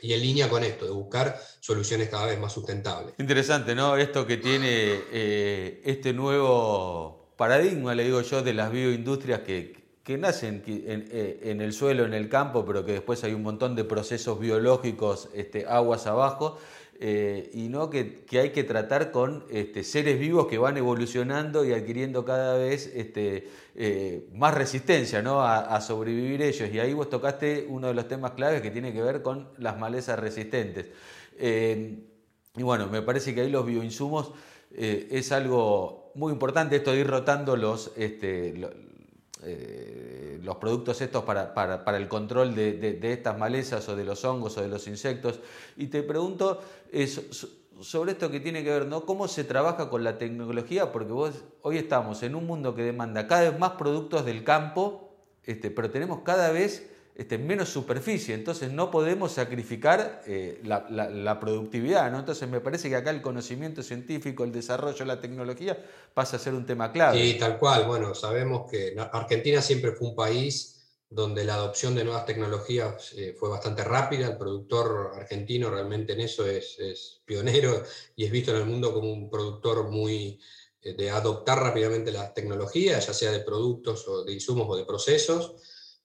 y 0.02 0.14
en 0.14 0.22
línea 0.22 0.50
con 0.50 0.64
esto, 0.64 0.86
de 0.86 0.92
buscar 0.92 1.40
soluciones 1.60 2.10
cada 2.10 2.26
vez 2.26 2.40
más 2.40 2.52
sustentables. 2.52 3.16
Interesante, 3.18 3.74
¿no? 3.74 3.96
Esto 3.98 4.28
que 4.28 4.38
tiene 4.38 4.68
eh, 5.12 5.82
este 5.86 6.14
nuevo 6.14 7.34
paradigma, 7.38 7.96
le 7.96 8.04
digo 8.04 8.22
yo, 8.22 8.42
de 8.42 8.54
las 8.54 8.72
bioindustrias 8.72 9.40
que, 9.40 10.00
que 10.04 10.18
nacen 10.18 10.64
eh, 10.68 11.40
en, 11.44 11.62
el 11.62 11.74
suelo, 11.74 12.06
en 12.06 12.14
el 12.14 12.30
campo, 12.30 12.66
pero 12.66 12.86
que 12.86 12.92
después 12.92 13.24
hay 13.24 13.34
un 13.34 13.44
montón 13.44 13.76
de 13.76 13.86
procesos 13.86 14.40
biológicos 14.40 15.30
este, 15.34 15.66
aguas 15.66 16.06
abajo 16.08 16.60
eh, 16.98 17.50
y 17.54 17.68
no 17.68 17.90
que, 17.90 18.24
hay 18.32 18.52
que 18.52 18.64
tratar 18.64 19.12
con 19.12 19.44
este, 19.50 19.84
seres 19.84 20.18
vivos 20.18 20.48
que 20.48 20.58
van 20.58 20.78
evolucionando 20.78 21.66
y 21.66 21.74
adquiriendo 21.74 22.24
cada 22.24 22.58
vez 22.58 22.90
este, 22.96 23.50
eh, 23.76 24.30
más 24.34 24.54
resistencia 24.54 25.22
¿no? 25.22 25.42
a, 25.42 25.82
sobrevivir 25.82 26.42
ellos. 26.42 26.70
Y 26.72 26.80
ahí 26.80 26.94
vos 26.94 27.10
tocaste 27.10 27.66
uno 27.68 27.88
de 27.88 27.94
los 27.94 28.08
temas 28.08 28.32
claves 28.32 28.62
que 28.62 28.72
tiene 28.72 28.94
que 28.94 29.02
ver 29.02 29.22
con 29.22 29.50
las 29.58 29.78
malezas 29.78 30.18
resistentes. 30.18 30.86
Eh, 31.38 32.00
y 32.56 32.64
bueno, 32.64 32.88
me 32.88 33.02
parece 33.02 33.36
que 33.36 33.42
ahí 33.42 33.50
los 33.50 33.66
bioinsumos 33.66 34.32
es 34.78 35.32
algo 35.32 36.12
muy 36.16 36.34
importante, 36.34 36.78
esto 36.78 36.92
de 36.92 37.00
ir 37.00 37.08
rotando 37.08 37.56
los, 37.56 37.92
este, 37.96 38.54
los 40.46 40.58
productos 40.58 41.02
estos 41.02 41.24
para, 41.24 41.54
para, 41.54 41.98
el 41.98 42.08
control 42.08 42.56
de, 42.56 42.74
de, 42.74 43.14
estas 43.14 43.38
malezas 43.38 43.88
o 43.90 43.96
de 43.96 44.06
los 44.06 44.24
hongos 44.24 44.58
o 44.58 44.62
de 44.62 44.68
los 44.68 44.88
insectos. 44.88 45.40
Y 45.76 45.88
te 45.88 46.04
pregunto 46.04 46.62
sobre 47.82 48.14
esto 48.14 48.32
que 48.32 48.40
tiene 48.40 48.64
que 48.64 48.70
ver, 48.70 48.86
¿no? 48.86 49.06
¿Cómo 49.06 49.28
se 49.28 49.44
trabaja 49.44 49.90
con 49.90 50.04
la 50.04 50.18
tecnología? 50.18 50.92
Porque 50.92 51.12
vos 51.12 51.44
hoy 51.62 51.78
estamos 51.78 52.24
en 52.24 52.36
un 52.36 52.46
mundo 52.46 52.76
que 52.76 52.84
demanda 52.84 53.28
cada 53.28 53.50
vez 53.50 53.60
más 53.60 53.72
productos 53.72 54.26
del 54.26 54.44
campo, 54.44 55.10
este, 55.44 55.72
pero 55.72 55.90
tenemos 55.90 56.22
cada 56.22 56.52
vez 56.52 56.95
este, 57.16 57.38
menos 57.38 57.70
superficie, 57.70 58.36
entonces 58.36 58.74
no 58.74 58.92
podemos 58.92 59.32
sacrificar 59.32 60.22
eh, 60.28 60.60
la, 60.66 61.40
productividad, 61.40 62.12
¿no? 62.12 62.20
Entonces 62.20 62.50
me 62.50 62.60
parece 62.60 62.90
que 62.90 62.98
acá 62.98 63.10
el 63.10 63.22
conocimiento 63.22 63.82
científico, 63.84 64.44
el 64.44 64.52
desarrollo, 64.52 65.06
la 65.06 65.22
tecnología 65.22 65.82
pasa 66.14 66.36
a 66.36 66.40
ser 66.40 66.54
un 66.54 66.66
tema 66.66 66.92
clave. 66.92 67.18
Sí, 67.18 67.40
tal 67.40 67.58
cual. 67.58 67.86
Bueno, 67.86 68.14
sabemos 68.14 68.70
que 68.70 68.98
Argentina 69.14 69.62
siempre 69.62 69.94
fue 69.94 70.10
un 70.10 70.16
país 70.16 70.76
donde 71.10 71.46
la 71.46 71.54
adopción 71.54 71.96
de 71.96 72.04
nuevas 72.04 72.26
tecnologías 72.26 73.14
eh, 73.16 73.34
fue 73.40 73.48
bastante 73.48 73.86
rápida, 73.86 74.28
el 74.28 74.38
productor 74.38 75.12
argentino 75.16 75.70
realmente 75.70 76.12
en 76.12 76.20
eso 76.20 76.46
es, 76.46 76.78
es, 76.80 77.22
pionero 77.24 77.82
y 78.18 78.26
es 78.26 78.32
visto 78.32 78.52
en 78.52 78.58
el 78.58 78.66
mundo 78.66 78.94
como 78.94 79.10
un 79.10 79.30
productor 79.30 79.90
muy 79.90 80.38
eh, 80.82 80.94
de 80.94 81.12
adoptar 81.12 81.60
rápidamente 81.60 82.12
las 82.12 82.34
tecnologías, 82.34 83.08
ya 83.08 83.14
sea 83.14 83.32
de 83.32 83.40
productos 83.40 84.06
o 84.10 84.26
de 84.26 84.34
insumos 84.34 84.68
o 84.70 84.76
de 84.76 84.84
procesos 84.84 85.56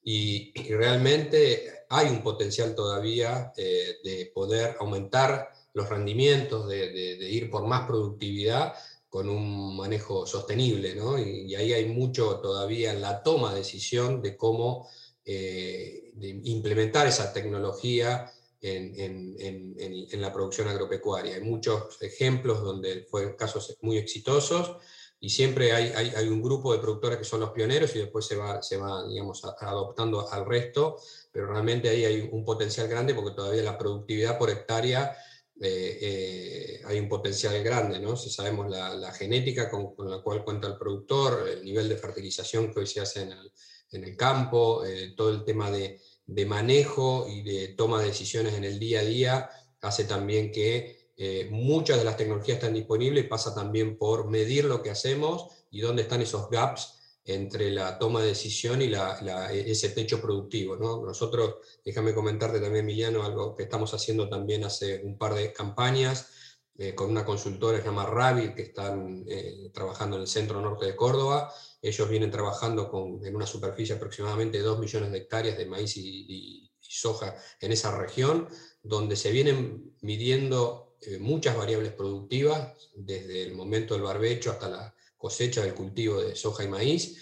y, 0.03 0.53
realmente 0.73 1.85
hay 1.89 2.07
un 2.07 2.21
potencial 2.23 2.73
todavía 2.73 3.51
eh, 3.57 3.97
de 4.03 4.31
poder 4.33 4.77
aumentar 4.79 5.49
los 5.73 5.89
rendimientos, 5.89 6.67
de, 6.67 7.17
ir 7.29 7.49
por 7.49 7.65
más 7.65 7.87
productividad 7.87 8.73
con 9.09 9.27
un 9.27 9.75
manejo 9.75 10.25
sostenible, 10.25 10.95
¿no? 10.95 11.19
y, 11.19 11.53
ahí 11.55 11.73
hay 11.73 11.85
mucho 11.85 12.39
todavía 12.39 12.91
en 12.91 13.01
la 13.01 13.21
toma 13.21 13.51
de 13.51 13.59
decisión 13.59 14.21
de 14.21 14.37
cómo 14.37 14.87
eh, 15.23 16.11
implementar 16.43 17.07
esa 17.07 17.31
tecnología 17.31 18.31
en, 18.61 20.21
la 20.21 20.33
producción 20.33 20.67
agropecuaria. 20.67 21.35
Hay 21.35 21.41
muchos 21.41 22.01
ejemplos 22.01 22.61
donde 22.61 23.05
fueron 23.09 23.33
casos 23.35 23.77
muy 23.81 23.97
exitosos 23.97 24.77
y 25.23 25.29
siempre 25.29 25.71
hay, 25.71 26.11
hay, 26.15 26.27
un 26.27 26.41
grupo 26.41 26.73
de 26.73 26.79
productores 26.79 27.19
que 27.19 27.23
son 27.23 27.41
los 27.41 27.51
pioneros 27.51 27.95
y 27.95 27.99
después 27.99 28.25
se 28.25 28.35
va, 28.35 28.63
se 28.63 28.77
va 28.77 29.07
digamos, 29.07 29.45
adoptando 29.59 30.27
al 30.27 30.47
resto, 30.47 30.97
pero 31.31 31.45
realmente 31.45 31.89
ahí 31.89 32.03
hay 32.03 32.29
un 32.31 32.43
potencial 32.43 32.87
grande 32.87 33.13
porque 33.13 33.35
todavía 33.35 33.61
la 33.61 33.77
productividad 33.77 34.39
por 34.39 34.49
hectárea 34.49 35.15
eh, 35.63 35.99
eh, 36.01 36.81
hay 36.85 36.99
un 36.99 37.07
potencial 37.07 37.63
grande, 37.63 37.99
¿no? 37.99 38.17
Si 38.17 38.31
sabemos 38.31 38.67
la, 38.67 39.13
genética 39.13 39.69
con, 39.69 39.93
la 40.09 40.23
cual 40.23 40.43
cuenta 40.43 40.67
el 40.67 40.75
productor, 40.75 41.47
el 41.47 41.63
nivel 41.63 41.87
de 41.87 41.97
fertilización 41.97 42.73
que 42.73 42.79
hoy 42.79 42.87
se 42.87 43.01
hace 43.01 43.21
en 43.21 43.31
el, 43.33 43.51
en 43.91 44.03
el 44.03 44.17
campo, 44.17 44.83
eh, 44.83 45.13
todo 45.15 45.29
el 45.29 45.43
tema 45.43 45.69
de, 45.69 46.01
de 46.25 46.45
manejo 46.47 47.27
y 47.29 47.43
de 47.43 47.67
toma 47.75 47.99
de 47.99 48.07
decisiones 48.07 48.55
en 48.55 48.63
el 48.63 48.79
día 48.79 49.01
a 49.01 49.03
día, 49.03 49.49
hace 49.81 50.05
también 50.05 50.51
que 50.51 51.00
eh, 51.23 51.47
muchas 51.51 51.99
de 51.99 52.03
las 52.03 52.17
tecnologías 52.17 52.57
están 52.57 52.73
disponibles 52.73 53.23
y 53.23 53.27
pasa 53.27 53.53
también 53.53 53.95
por 53.95 54.27
medir 54.27 54.65
lo 54.65 54.81
que 54.81 54.89
hacemos 54.89 55.49
y 55.69 55.79
dónde 55.79 56.01
están 56.01 56.19
esos 56.19 56.49
gaps 56.49 56.97
entre 57.25 57.69
la 57.69 57.99
toma 57.99 58.21
de 58.21 58.29
decisión 58.29 58.81
y 58.81 58.87
la, 58.87 59.53
ese 59.53 59.89
techo 59.89 60.19
productivo. 60.19 60.77
¿no? 60.77 61.05
Nosotros, 61.05 61.57
déjame 61.85 62.15
comentarte 62.15 62.59
también, 62.59 62.85
Emiliano, 62.85 63.23
algo 63.23 63.53
que 63.53 63.61
estamos 63.61 63.93
haciendo 63.93 64.29
también 64.29 64.63
hace 64.63 64.99
un 65.03 65.15
par 65.15 65.35
de 65.35 65.53
campañas 65.53 66.27
eh, 66.75 66.95
con 66.95 67.11
una 67.11 67.23
consultora 67.23 67.77
que 67.77 67.83
se 67.83 67.89
llama 67.89 68.07
Ravi, 68.07 68.55
que 68.55 68.63
están 68.63 69.23
eh, 69.27 69.69
trabajando 69.71 70.15
en 70.15 70.23
el 70.23 70.27
centro 70.27 70.59
norte 70.59 70.87
de 70.87 70.95
Córdoba. 70.95 71.53
Ellos 71.83 72.09
vienen 72.09 72.31
trabajando 72.31 72.89
con, 72.89 73.23
en 73.23 73.35
una 73.35 73.45
superficie 73.45 73.93
aproximadamente 73.93 74.57
de 74.57 74.63
2 74.63 74.79
millones 74.79 75.11
de 75.11 75.19
hectáreas 75.19 75.55
de 75.55 75.67
maíz 75.67 75.95
y 75.97 76.67
soja 76.79 77.35
en 77.59 77.71
esa 77.71 77.95
región, 77.95 78.47
donde 78.81 79.15
se 79.15 79.29
vienen 79.29 79.93
midiendo 80.01 80.90
eh, 81.01 81.17
muchas 81.17 81.57
variables 81.57 81.93
productivas, 81.93 82.73
desde 82.93 83.43
el 83.43 83.53
momento 83.55 83.93
del 83.93 84.03
barbecho 84.03 84.51
hasta 84.51 84.69
la 84.69 84.95
cosecha 85.17 85.61
del 85.61 85.73
cultivo 85.73 86.21
de 86.21 86.35
soja 86.35 86.63
y 86.63 86.67
maíz, 86.67 87.17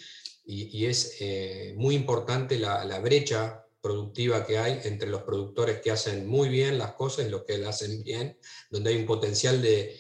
y, 0.45 0.86
es 0.86 1.17
eh, 1.19 1.75
muy 1.77 1.93
importante 1.93 2.57
la, 2.57 3.00
brecha 3.00 3.65
productiva 3.81 4.45
que 4.48 4.57
hay 4.57 4.79
entre 4.83 5.07
los 5.07 5.21
productores 5.21 5.79
que 5.79 5.91
hacen 5.91 6.27
muy 6.27 6.50
bien 6.50 6.79
las 6.79 6.93
cosas 6.93 7.27
y 7.27 7.29
los 7.29 7.43
que 7.43 7.59
las 7.59 7.75
hacen 7.75 8.03
bien, 8.03 8.38
donde 8.71 8.89
hay 8.89 8.95
un 8.98 9.05
potencial 9.05 9.62
de, 9.62 9.95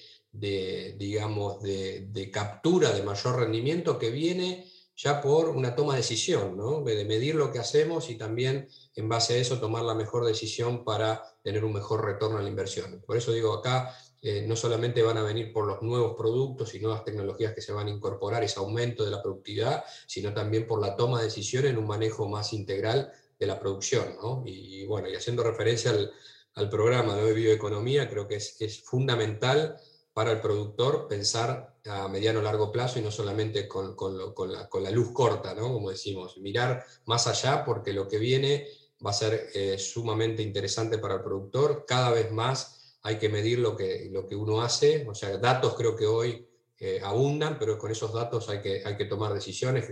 digamos, 0.97 1.61
de, 1.61 2.29
captura 2.33 2.91
de 2.91 3.03
mayor 3.03 3.39
rendimiento 3.39 3.99
que 3.99 4.09
viene 4.09 4.65
ya 5.01 5.21
por 5.21 5.47
una 5.47 5.75
toma 5.75 5.93
de 5.93 6.01
decisión, 6.01 6.57
¿no? 6.57 6.81
de 6.81 7.05
medir 7.05 7.35
lo 7.35 7.53
que 7.53 7.59
hacemos 7.59 8.09
y 8.09 8.17
también 8.17 8.67
en 8.95 9.07
base 9.07 9.35
a 9.35 9.37
eso 9.37 9.57
tomar 9.57 9.83
la 9.83 9.95
mejor 9.95 10.25
decisión 10.25 10.83
para 10.83 11.23
tener 11.41 11.63
un 11.63 11.71
mejor 11.71 12.03
retorno 12.03 12.37
a 12.37 12.41
la 12.41 12.49
inversión. 12.49 13.01
Por 13.07 13.15
eso 13.15 13.31
digo, 13.31 13.53
acá 13.53 13.95
eh, 14.21 14.43
no 14.45 14.57
solamente 14.57 15.01
van 15.01 15.17
a 15.17 15.23
venir 15.23 15.53
por 15.53 15.65
los 15.65 15.81
nuevos 15.81 16.17
productos 16.17 16.75
y 16.75 16.81
nuevas 16.81 17.05
tecnologías 17.05 17.53
que 17.53 17.61
se 17.61 17.71
van 17.71 17.87
a 17.87 17.91
incorporar, 17.91 18.43
ese 18.43 18.59
aumento 18.59 19.05
de 19.05 19.11
la 19.11 19.23
productividad, 19.23 19.85
sino 20.05 20.33
también 20.33 20.67
por 20.67 20.81
la 20.81 20.97
toma 20.97 21.19
de 21.19 21.25
decisión 21.25 21.65
en 21.65 21.77
un 21.77 21.87
manejo 21.87 22.27
más 22.27 22.51
integral 22.51 23.09
de 23.39 23.47
la 23.47 23.57
producción. 23.57 24.17
Y, 24.45 24.85
bueno, 24.85 25.07
y 25.07 25.15
haciendo 25.15 25.43
referencia 25.43 25.91
al, 25.91 26.69
programa 26.69 27.15
de 27.15 27.31
bioeconomía, 27.31 28.09
creo 28.09 28.27
que 28.27 28.35
es 28.35 28.83
fundamental 28.83 29.77
para 30.11 30.33
el 30.33 30.41
productor 30.41 31.07
pensar 31.07 31.78
a 31.89 32.07
mediano 32.07 32.39
o 32.39 32.43
largo 32.43 32.71
plazo 32.71 32.99
y 32.99 33.01
no 33.01 33.11
solamente 33.11 33.67
con, 33.67 33.95
la, 33.97 34.91
luz 34.91 35.11
corta, 35.11 35.53
¿no? 35.53 35.73
como 35.73 35.89
decimos, 35.89 36.37
mirar 36.37 36.85
más 37.05 37.27
allá 37.27 37.65
porque 37.65 37.93
lo 37.93 38.07
que 38.07 38.17
viene 38.17 38.67
va 39.05 39.11
a 39.11 39.13
ser 39.13 39.49
eh, 39.53 39.77
sumamente 39.77 40.41
interesante 40.41 40.97
para 40.97 41.15
el 41.15 41.21
productor. 41.21 41.85
Cada 41.87 42.11
vez 42.11 42.31
más 42.31 42.97
hay 43.01 43.17
que 43.17 43.29
medir 43.29 43.59
lo 43.59 43.75
que, 43.75 44.09
lo 44.11 44.27
que 44.27 44.35
uno 44.35 44.61
hace, 44.61 45.07
o 45.07 45.15
sea, 45.15 45.37
datos 45.37 45.73
creo 45.75 45.95
que 45.95 46.05
hoy 46.05 46.45
eh, 46.81 47.01
abundan, 47.03 47.57
pero 47.59 47.77
con 47.77 47.91
esos 47.91 48.13
datos 48.13 48.47
hay 48.47 48.61
que, 48.61 48.81
hay 48.85 48.95
que 48.95 49.05
tomar 49.05 49.33
decisiones, 49.33 49.85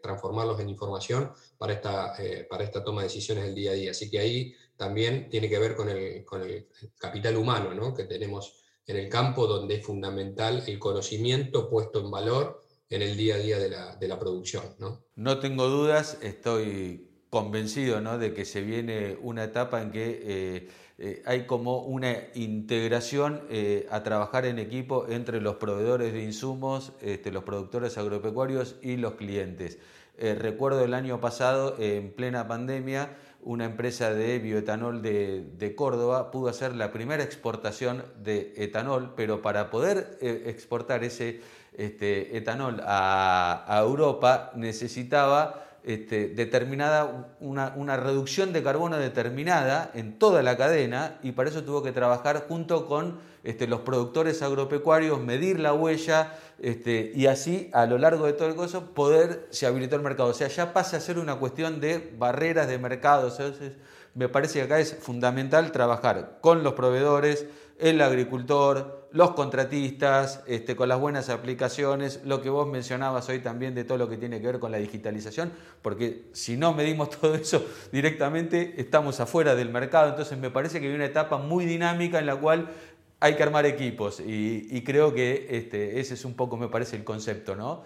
transformarlos 0.00 0.60
en 0.60 0.68
información 0.68 1.32
para 1.56 1.72
esta, 1.72 2.14
eh, 2.22 2.46
para 2.48 2.62
esta 2.62 2.84
toma 2.84 3.00
de 3.00 3.08
decisiones 3.08 3.44
del 3.44 3.54
día 3.54 3.72
a 3.72 3.74
día. 3.74 3.90
Así 3.90 4.08
que 4.10 4.20
ahí 4.20 4.54
también 4.76 5.28
tiene 5.28 5.48
que 5.48 5.58
ver 5.58 5.74
con 5.74 5.88
el, 5.88 6.24
con 6.24 6.42
el 6.42 6.68
capital 6.96 7.36
humano 7.36 7.74
¿no? 7.74 7.92
que 7.92 8.04
tenemos 8.04 8.57
en 8.88 8.96
el 8.96 9.08
campo 9.08 9.46
donde 9.46 9.76
es 9.76 9.86
fundamental 9.86 10.64
el 10.66 10.78
conocimiento 10.78 11.68
puesto 11.68 12.00
en 12.00 12.10
valor 12.10 12.62
en 12.90 13.02
el 13.02 13.16
día 13.16 13.34
a 13.34 13.38
día 13.38 13.58
de 13.58 13.68
la, 13.68 13.96
de 13.96 14.08
la 14.08 14.18
producción. 14.18 14.64
¿no? 14.78 15.04
no 15.14 15.38
tengo 15.38 15.68
dudas, 15.68 16.18
estoy 16.22 17.06
convencido 17.28 18.00
¿no? 18.00 18.18
de 18.18 18.32
que 18.32 18.46
se 18.46 18.62
viene 18.62 19.18
una 19.20 19.44
etapa 19.44 19.82
en 19.82 19.92
que 19.92 20.22
eh, 20.24 20.68
eh, 20.96 21.22
hay 21.26 21.46
como 21.46 21.82
una 21.82 22.16
integración 22.34 23.42
eh, 23.50 23.86
a 23.90 24.02
trabajar 24.02 24.46
en 24.46 24.58
equipo 24.58 25.06
entre 25.10 25.42
los 25.42 25.56
proveedores 25.56 26.14
de 26.14 26.22
insumos, 26.24 26.92
este, 27.02 27.30
los 27.30 27.44
productores 27.44 27.98
agropecuarios 27.98 28.76
y 28.82 28.96
los 28.96 29.14
clientes. 29.14 29.78
recuerdo 30.18 30.82
el 30.82 30.94
año 30.94 31.20
pasado, 31.20 31.76
en 31.78 32.10
plena 32.12 32.48
pandemia, 32.48 33.16
una 33.48 33.64
empresa 33.64 34.12
de 34.12 34.38
bioetanol 34.40 35.00
de, 35.00 35.74
Córdoba 35.74 36.30
pudo 36.30 36.50
hacer 36.50 36.76
la 36.76 36.92
primera 36.92 37.22
exportación 37.22 38.04
de 38.22 38.52
etanol, 38.58 39.14
pero 39.16 39.40
para 39.40 39.70
poder 39.70 40.18
eh, 40.20 40.44
exportar 40.48 41.02
ese 41.02 41.40
este, 41.74 42.36
etanol 42.36 42.82
a, 42.84 43.80
Europa 43.82 44.52
necesitaba 44.54 45.64
este, 45.82 46.28
determinada, 46.28 47.34
una, 47.40 47.96
reducción 47.96 48.52
de 48.52 48.62
carbono 48.62 48.98
determinada 48.98 49.92
en 49.94 50.18
toda 50.18 50.42
la 50.42 50.58
cadena 50.58 51.16
y 51.22 51.32
para 51.32 51.48
eso 51.48 51.64
tuvo 51.64 51.82
que 51.82 51.92
trabajar 51.92 52.44
junto 52.48 52.86
con 52.86 53.18
este, 53.48 53.66
los 53.66 53.80
productores 53.80 54.42
agropecuarios, 54.42 55.18
medir 55.22 55.58
la 55.58 55.72
huella 55.72 56.38
este, 56.58 57.12
y 57.14 57.28
así 57.28 57.70
a 57.72 57.86
lo 57.86 57.96
largo 57.96 58.26
de 58.26 58.34
todo 58.34 58.46
el 58.46 58.54
coso 58.54 58.92
poder 58.92 59.46
se 59.48 59.64
habilitó 59.64 59.96
el 59.96 60.02
mercado. 60.02 60.28
O 60.28 60.34
sea, 60.34 60.48
ya 60.48 60.74
pasa 60.74 60.98
a 60.98 61.00
ser 61.00 61.18
una 61.18 61.36
cuestión 61.36 61.80
de 61.80 62.12
barreras 62.18 62.68
de 62.68 62.76
mercado. 62.76 63.28
Entonces, 63.28 63.72
me 64.12 64.28
parece 64.28 64.58
que 64.58 64.64
acá 64.66 64.80
es 64.80 64.98
fundamental 65.00 65.72
trabajar 65.72 66.40
con 66.42 66.62
los 66.62 66.74
proveedores, 66.74 67.46
el 67.78 68.02
agricultor, 68.02 69.08
los 69.12 69.30
contratistas, 69.30 70.42
este, 70.46 70.76
con 70.76 70.88
las 70.88 71.00
buenas 71.00 71.30
aplicaciones, 71.30 72.20
lo 72.24 72.42
que 72.42 72.50
vos 72.50 72.68
mencionabas 72.68 73.28
hoy 73.30 73.38
también 73.38 73.74
de 73.74 73.84
todo 73.84 73.96
lo 73.96 74.08
que 74.10 74.18
tiene 74.18 74.40
que 74.40 74.46
ver 74.48 74.58
con 74.58 74.72
la 74.72 74.78
digitalización, 74.78 75.52
porque 75.80 76.28
si 76.32 76.58
no 76.58 76.74
medimos 76.74 77.08
todo 77.18 77.34
eso 77.34 77.64
directamente 77.92 78.74
estamos 78.76 79.20
afuera 79.20 79.54
del 79.54 79.70
mercado, 79.70 80.10
entonces 80.10 80.36
me 80.36 80.50
parece 80.50 80.80
que 80.80 80.88
hay 80.88 80.94
una 80.94 81.06
etapa 81.06 81.38
muy 81.38 81.64
dinámica 81.64 82.18
en 82.18 82.26
la 82.26 82.36
cual 82.36 82.68
hay 83.20 83.34
que 83.34 83.42
armar 83.42 83.66
equipos 83.66 84.20
y, 84.20 84.82
creo 84.84 85.12
que 85.12 85.46
este, 85.50 86.00
ese 86.00 86.14
es 86.14 86.24
un 86.24 86.34
poco, 86.34 86.56
me 86.56 86.68
parece, 86.68 86.96
el 86.96 87.04
concepto, 87.04 87.56
¿no? 87.56 87.84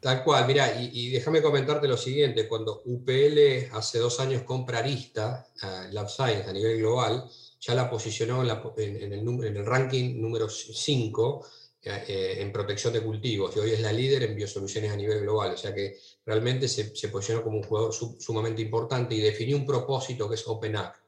Tal 0.00 0.22
cual, 0.22 0.46
mira, 0.46 0.80
y, 0.80 1.10
déjame 1.10 1.42
comentarte 1.42 1.88
lo 1.88 1.96
siguiente, 1.96 2.46
cuando 2.46 2.82
UPL 2.84 3.72
hace 3.72 3.98
dos 3.98 4.20
años 4.20 4.42
compra 4.42 4.78
Arista, 4.78 5.46
uh, 5.62 6.08
Science 6.08 6.48
a 6.48 6.52
nivel 6.52 6.78
global, 6.78 7.28
ya 7.60 7.74
la 7.74 7.90
posicionó 7.90 8.42
en, 8.42 9.12
el, 9.12 9.66
ranking 9.66 10.20
número 10.20 10.48
5 10.48 11.46
eh, 11.82 12.04
eh, 12.06 12.36
en 12.40 12.52
protección 12.52 12.92
de 12.92 13.02
cultivos 13.02 13.56
y 13.56 13.60
hoy 13.60 13.70
es 13.72 13.80
la 13.80 13.92
líder 13.92 14.22
en 14.24 14.36
biosoluciones 14.36 14.92
a 14.92 14.96
nivel 14.96 15.20
global. 15.20 15.52
O 15.52 15.56
sea 15.56 15.74
que 15.74 15.96
realmente 16.24 16.68
se, 16.68 17.08
posicionó 17.08 17.42
como 17.42 17.58
un 17.58 17.64
jugador 17.64 17.92
sumamente 17.92 18.62
importante 18.62 19.14
y 19.14 19.20
definió 19.20 19.56
un 19.56 19.66
propósito 19.66 20.28
que 20.28 20.36
es 20.36 20.46
OpenAct. 20.46 21.00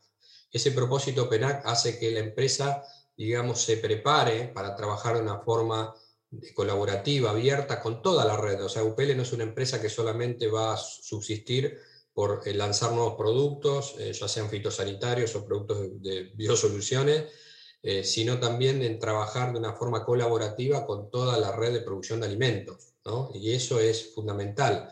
Ese 0.53 0.73
propósito 0.73 1.25
OpenAct 1.25 1.67
hace 1.67 1.99
que 1.99 2.11
la 2.11 2.21
empresa, 2.21 2.83
digamos, 3.21 3.61
se 3.61 3.77
prepare 3.77 4.49
para 4.49 4.75
trabajar 4.75 5.17
de 5.17 5.21
una 5.21 5.41
forma 5.41 5.95
colaborativa, 6.55 7.31
abierta 7.31 7.83
con 7.83 8.01
toda 8.01 8.25
la 8.25 8.35
red. 8.35 8.65
O 8.65 8.69
sea, 8.71 8.83
UPL 8.83 9.15
no 9.15 9.25
es 9.25 9.33
una 9.35 9.43
empresa 9.45 9.79
que 9.79 9.91
solamente 9.91 10.49
va 10.49 10.73
a 10.73 10.79
subsistir 10.79 11.79
por 12.15 12.41
eh, 12.47 12.55
lanzar 12.55 12.93
nuevos 12.93 13.17
productos, 13.17 13.95
eh, 13.99 14.15
ya 14.15 14.27
sean 14.27 14.49
fitosanitarios 14.49 15.37
o 15.37 15.45
productos 15.45 16.01
de, 16.01 16.33
biosoluciones, 16.35 17.25
eh, 17.83 18.05
sino 18.05 18.41
también 18.41 18.83
en 18.83 18.99
trabajar 18.99 19.53
de 19.53 19.59
una 19.59 19.75
forma 19.75 20.03
colaborativa 20.03 20.87
con 20.87 21.11
toda 21.11 21.37
la 21.37 21.55
red 21.55 21.75
de 21.75 21.81
producción 21.83 22.21
de 22.21 22.27
alimentos. 22.27 22.95
Y 23.35 23.53
eso 23.53 23.81
es 23.81 24.15
fundamental. 24.15 24.89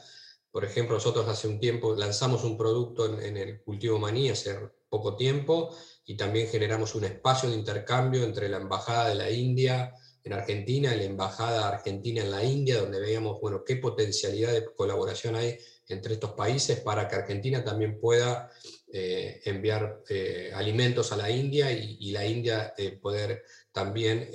Por 0.50 0.66
ejemplo, 0.66 0.96
nosotros 0.96 1.26
hace 1.28 1.48
un 1.48 1.58
tiempo 1.58 1.94
lanzamos 1.94 2.44
un 2.44 2.58
producto 2.58 3.06
en, 3.06 3.22
en 3.22 3.36
el 3.38 3.62
cultivo 3.62 3.98
maní 3.98 4.28
hace 4.28 4.68
poco 4.88 5.16
tiempo 5.16 5.74
y 6.04 6.16
también 6.16 6.48
generamos 6.48 6.94
un 6.94 7.04
espacio 7.04 7.50
de 7.50 7.56
intercambio 7.56 8.24
entre 8.24 8.48
la 8.48 8.56
Embajada 8.56 9.08
de 9.08 9.14
la 9.14 9.30
India 9.30 9.92
en 10.24 10.32
Argentina 10.32 10.94
y 10.94 10.98
la 10.98 11.04
Embajada 11.04 11.68
Argentina 11.68 12.22
en 12.22 12.30
la 12.30 12.42
India, 12.44 12.80
donde 12.80 13.00
veíamos 13.00 13.40
bueno, 13.40 13.62
qué 13.64 13.76
potencialidad 13.76 14.52
de 14.52 14.64
colaboración 14.74 15.36
hay 15.36 15.58
entre 15.88 16.14
estos 16.14 16.32
países 16.32 16.80
para 16.80 17.08
que 17.08 17.16
Argentina 17.16 17.64
también 17.64 17.98
pueda 17.98 18.50
eh, 18.90 19.40
enviar 19.44 20.02
eh, 20.08 20.50
alimentos 20.54 21.12
a 21.12 21.16
la 21.16 21.30
India 21.30 21.70
y, 21.70 22.10
la 22.10 22.26
India 22.26 22.74
eh, 22.76 22.92
poder 22.92 23.42
también 23.72 24.30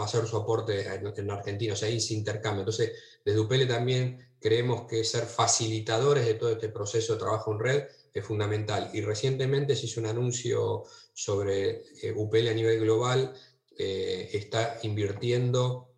hacer 0.00 0.26
su 0.26 0.36
aporte 0.36 0.86
en, 0.86 1.30
Argentina, 1.30 1.72
o 1.72 1.76
sea, 1.76 1.88
ahí 1.88 2.00
se 2.00 2.14
intercambio. 2.14 2.60
Entonces, 2.60 2.92
desde 3.24 3.40
UPL 3.40 3.66
también 3.66 4.18
creemos 4.40 4.86
que 4.86 5.02
ser 5.04 5.24
facilitadores 5.24 6.26
de 6.26 6.34
todo 6.34 6.50
este 6.50 6.68
proceso 6.68 7.14
de 7.14 7.20
trabajo 7.20 7.52
en 7.52 7.58
red 7.58 7.84
es 8.12 8.24
fundamental. 8.24 8.90
Y 8.92 9.00
recientemente 9.00 9.76
se 9.76 9.86
hizo 9.86 10.00
un 10.00 10.06
anuncio 10.06 10.84
sobre 11.14 11.82
UPL 12.14 12.48
a 12.48 12.54
nivel 12.54 12.80
global, 12.80 13.34
está 13.76 14.78
invirtiendo 14.82 15.90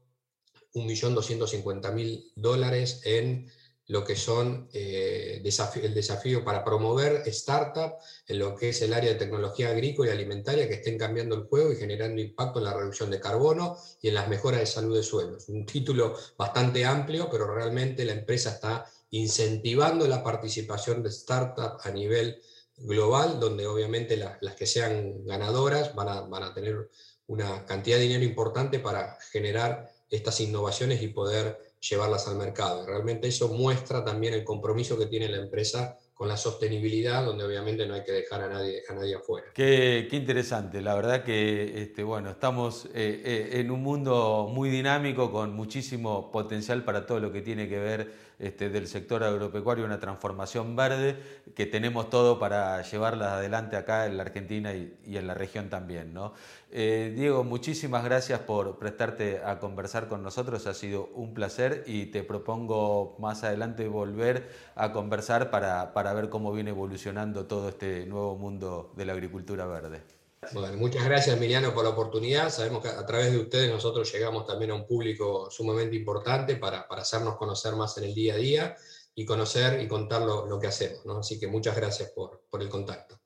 1.250.000 0.75 2.33
dólares 2.37 3.01
en 3.05 3.51
lo 3.89 4.05
que 4.05 4.17
son 4.17 4.69
eh, 4.73 5.43
el 5.43 5.95
desafío 5.95 6.45
para 6.45 6.65
promover 6.65 7.23
startups 7.33 8.23
en 8.27 8.39
lo 8.39 8.55
que 8.55 8.71
es 8.71 8.81
el 8.83 8.95
área 8.95 9.13
de 9.13 9.19
tecnología 9.19 9.71
agrícola 9.71 10.11
y 10.11 10.15
alimentaria 10.15 10.69
que 10.69 10.75
estén 10.75 10.97
cambiando 10.97 11.35
el 11.35 11.43
juego 11.43 11.73
y 11.73 11.77
generando 11.77 12.21
impacto 12.21 12.59
en 12.59 12.67
la 12.67 12.75
reducción 12.75 13.11
de 13.11 13.21
carbono 13.21 13.77
y 14.01 14.09
en 14.09 14.15
las 14.15 14.29
mejoras 14.29 14.61
de 14.61 14.67
salud 14.67 14.97
de 14.97 15.03
suelos. 15.03 15.49
Un 15.49 15.67
título 15.67 16.17
bastante 16.39 16.85
amplio, 16.87 17.29
pero 17.31 17.53
realmente 17.53 18.05
la 18.05 18.13
empresa 18.13 18.51
está 18.51 18.87
incentivando 19.13 20.09
la 20.09 20.25
participación 20.25 21.03
de 21.03 21.13
startups 21.13 21.87
a 21.87 21.91
nivel 21.91 22.41
global, 22.79 23.39
donde 23.39 23.67
obviamente 23.67 24.17
las 24.17 24.55
que 24.57 24.67
sean 24.67 25.25
ganadoras 25.25 25.95
van 25.95 26.09
a, 26.09 26.55
tener 26.55 26.91
una 27.27 27.65
cantidad 27.67 27.99
de 27.99 28.05
dinero 28.05 28.25
importante 28.25 28.79
para 28.79 29.19
generar 29.31 29.89
estas 30.11 30.41
innovaciones 30.41 31.03
y 31.03 31.09
poder 31.09 31.59
llevarlas 31.79 32.27
al 32.27 32.37
mercado. 32.37 32.87
Realmente 32.87 33.29
eso 33.29 33.49
muestra 33.49 34.05
también 34.05 34.35
el 34.35 34.45
compromiso 34.45 34.99
que 34.99 35.07
tiene 35.07 35.29
la 35.29 35.39
empresa 35.39 35.99
con 36.15 36.29
la 36.29 36.37
sostenibilidad, 36.37 37.25
donde 37.25 37.45
obviamente 37.45 37.87
no 37.87 37.95
hay 37.95 38.05
que 38.05 38.13
dejar 38.13 38.43
a 38.43 38.49
nadie, 38.49 38.83
a 38.89 38.95
nadie 38.95 39.17
afuera. 39.17 39.49
Qué, 39.55 40.07
qué 40.09 40.17
interesante, 40.17 40.81
la 40.81 40.95
verdad 40.95 41.25
que 41.25 41.83
este, 41.83 42.05
bueno, 42.05 42.31
estamos 42.31 42.87
eh, 42.95 43.23
eh, 43.25 43.51
en 43.55 43.71
un 43.71 43.83
mundo 43.83 44.49
muy 44.51 44.71
dinámico 44.71 45.33
con 45.33 45.53
muchísimo 45.53 46.31
potencial 46.31 46.85
para 46.85 47.07
todo 47.07 47.19
lo 47.19 47.33
que 47.33 47.43
tiene 47.43 47.69
que 47.69 47.79
ver 47.79 48.32
este, 48.43 48.71
del 48.71 48.89
sector 48.89 49.23
agropecuario, 49.23 49.85
una 49.85 50.01
transformación 50.01 50.75
verde 50.75 51.17
que 51.55 51.65
tenemos 51.65 52.11
todo 52.11 52.41
para 52.41 52.83
llevarla 52.83 53.37
adelante 53.37 53.77
acá 53.77 54.07
en 54.07 54.17
la 54.17 54.25
Argentina 54.25 54.75
y, 54.75 54.93
en 55.07 55.27
la 55.29 55.35
región 55.35 55.71
también. 55.71 56.13
¿no? 56.13 56.35
Eh, 56.73 57.13
Diego, 57.15 57.45
muchísimas 57.45 58.05
gracias 58.05 58.41
por 58.41 58.81
prestarte 58.81 59.41
a 59.45 59.61
conversar 59.61 60.09
con 60.09 60.25
nosotros, 60.25 60.67
ha 60.67 60.75
sido 60.75 61.07
un 61.15 61.35
placer 61.35 61.85
y 61.87 62.07
te 62.07 62.25
propongo 62.25 63.17
más 63.21 63.45
adelante 63.45 63.87
volver 63.87 64.51
a 64.75 64.91
conversar 64.91 65.51
para, 65.51 65.93
para 65.95 66.13
ver 66.13 66.29
cómo 66.29 66.53
viene 66.53 66.71
evolucionando 66.71 67.47
todo 67.47 67.69
este 67.69 68.07
nuevo 68.07 68.37
mundo 68.37 68.93
de 68.97 69.05
la 69.05 69.13
agricultura 69.13 69.67
verde. 69.67 70.22
Bueno, 70.51 70.77
muchas 70.77 71.05
gracias 71.05 71.37
Emiliano 71.37 71.73
por 71.73 71.85
la 71.85 71.91
oportunidad. 71.91 72.51
Sabemos 72.51 72.83
que 72.83 72.89
a 72.89 73.07
través 73.07 73.31
de 73.31 73.39
ustedes 73.39 73.71
nosotros 73.71 74.13
llegamos 74.13 74.45
también 74.45 74.73
a 74.73 74.75
un 74.75 74.87
público 74.87 75.49
sumamente 75.51 75.95
importante 75.95 76.57
para, 76.57 76.89
para 76.89 77.03
hacernos 77.03 77.37
conocer 77.37 77.77
más 77.77 77.97
en 77.99 78.05
el 78.05 78.15
día 78.15 78.35
a 78.35 78.39
día 78.39 78.77
y 79.15 79.25
conocer 79.25 79.81
y 79.81 79.87
contar 79.87 80.23
lo, 80.23 80.47
lo 80.47 80.59
que 80.59 80.67
hacemos. 80.67 81.07
¿no? 81.07 81.19
Así 81.19 81.39
que 81.39 81.47
muchas 81.47 81.77
gracias 81.77 82.11
por, 82.11 82.43
por 82.51 82.61
el 82.61 82.69
contacto. 82.69 83.21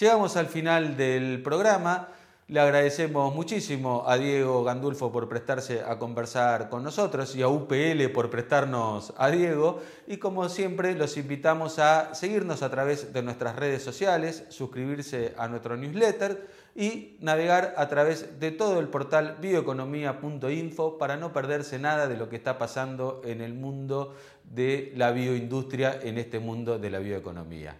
Llegamos 0.00 0.36
al 0.36 0.46
final 0.46 0.96
del 0.96 1.42
programa. 1.42 2.08
Le 2.50 2.60
agradecemos 2.60 3.34
muchísimo 3.34 4.04
a 4.06 4.16
Diego 4.16 4.64
Gandulfo 4.64 5.12
por 5.12 5.28
prestarse 5.28 5.82
a 5.82 5.98
conversar 5.98 6.70
con 6.70 6.82
nosotros 6.82 7.36
y 7.36 7.42
a 7.42 7.48
UPL 7.48 8.08
por 8.14 8.30
prestarnos 8.30 9.12
a 9.18 9.28
Diego. 9.28 9.82
Y 10.06 10.16
como 10.16 10.48
siempre, 10.48 10.94
los 10.94 11.18
invitamos 11.18 11.78
a 11.78 12.14
seguirnos 12.14 12.62
a 12.62 12.70
través 12.70 13.12
de 13.12 13.22
nuestras 13.22 13.54
redes 13.54 13.82
sociales, 13.82 14.44
suscribirse 14.48 15.34
a 15.36 15.46
nuestro 15.48 15.76
newsletter 15.76 16.48
y 16.74 17.18
navegar 17.20 17.74
a 17.76 17.86
través 17.88 18.40
de 18.40 18.50
todo 18.50 18.80
el 18.80 18.88
portal 18.88 19.36
bioeconomía.info 19.42 20.96
para 20.96 21.18
no 21.18 21.34
perderse 21.34 21.78
nada 21.78 22.08
de 22.08 22.16
lo 22.16 22.30
que 22.30 22.36
está 22.36 22.56
pasando 22.56 23.20
en 23.26 23.42
el 23.42 23.52
mundo 23.52 24.14
de 24.44 24.94
la 24.96 25.10
bioindustria, 25.10 26.00
en 26.02 26.16
este 26.16 26.38
mundo 26.38 26.78
de 26.78 26.88
la 26.88 26.98
bioeconomía. 26.98 27.76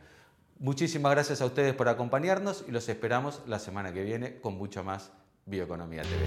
Muchísimas 0.61 1.13
gracias 1.13 1.41
a 1.41 1.47
ustedes 1.47 1.73
por 1.75 1.89
acompañarnos 1.89 2.65
y 2.67 2.73
los 2.73 2.89
esperamos 2.89 3.43
la 3.47 3.61
semana 3.61 3.93
que 3.93 4.03
viene 4.03 4.41
con 4.41 4.59
mucho 4.59 4.83
más 4.83 5.13
Bioeconomía 5.47 6.03
TV. 6.03 6.25